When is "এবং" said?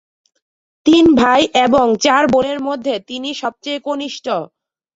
1.65-1.85